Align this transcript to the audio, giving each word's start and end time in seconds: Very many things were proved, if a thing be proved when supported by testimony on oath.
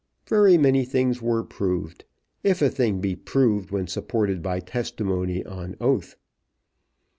Very 0.25 0.57
many 0.57 0.83
things 0.83 1.21
were 1.21 1.43
proved, 1.43 2.05
if 2.41 2.59
a 2.63 2.71
thing 2.71 3.01
be 3.01 3.15
proved 3.15 3.69
when 3.69 3.85
supported 3.85 4.41
by 4.41 4.59
testimony 4.59 5.45
on 5.45 5.75
oath. 5.79 6.15